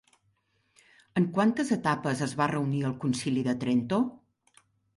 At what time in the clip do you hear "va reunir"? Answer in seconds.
2.41-2.81